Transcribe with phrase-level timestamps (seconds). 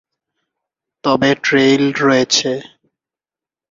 [1.03, 2.51] তবে ট্রেইল রয়েছে।